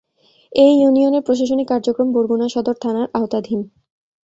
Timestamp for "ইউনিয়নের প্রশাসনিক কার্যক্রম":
0.75-2.07